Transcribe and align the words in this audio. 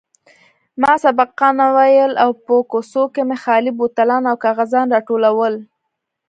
ما 0.81 0.91
سبقان 1.03 1.57
ويل 1.75 2.11
او 2.23 2.29
په 2.45 2.53
کوڅو 2.71 3.03
کښې 3.13 3.23
مې 3.27 3.37
خالي 3.43 3.71
بوتلان 3.77 4.23
او 4.31 4.35
کاغذان 4.45 4.85
راټولول. 4.95 5.53